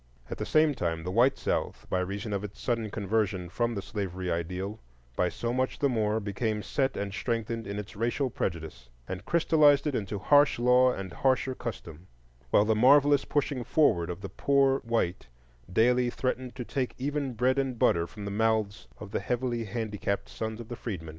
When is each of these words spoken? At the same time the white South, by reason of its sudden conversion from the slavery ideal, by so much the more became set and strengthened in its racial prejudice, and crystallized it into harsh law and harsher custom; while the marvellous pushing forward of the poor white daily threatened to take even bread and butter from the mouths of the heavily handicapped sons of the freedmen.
At 0.31 0.39
the 0.39 0.47
same 0.47 0.73
time 0.73 1.03
the 1.03 1.11
white 1.11 1.37
South, 1.37 1.85
by 1.87 1.99
reason 1.99 2.33
of 2.33 2.43
its 2.43 2.59
sudden 2.59 2.89
conversion 2.89 3.49
from 3.49 3.75
the 3.75 3.83
slavery 3.83 4.31
ideal, 4.31 4.79
by 5.15 5.29
so 5.29 5.53
much 5.53 5.77
the 5.77 5.89
more 5.89 6.19
became 6.19 6.63
set 6.63 6.97
and 6.97 7.13
strengthened 7.13 7.67
in 7.67 7.77
its 7.77 7.95
racial 7.95 8.31
prejudice, 8.31 8.89
and 9.07 9.25
crystallized 9.25 9.85
it 9.85 9.93
into 9.93 10.17
harsh 10.17 10.57
law 10.57 10.91
and 10.91 11.13
harsher 11.13 11.53
custom; 11.53 12.07
while 12.49 12.65
the 12.65 12.73
marvellous 12.73 13.25
pushing 13.25 13.63
forward 13.63 14.09
of 14.09 14.21
the 14.21 14.29
poor 14.29 14.79
white 14.79 15.27
daily 15.71 16.09
threatened 16.09 16.55
to 16.55 16.65
take 16.65 16.95
even 16.97 17.33
bread 17.33 17.59
and 17.59 17.77
butter 17.77 18.07
from 18.07 18.25
the 18.25 18.31
mouths 18.31 18.87
of 18.99 19.11
the 19.11 19.19
heavily 19.19 19.65
handicapped 19.65 20.29
sons 20.29 20.59
of 20.59 20.67
the 20.67 20.75
freedmen. 20.75 21.09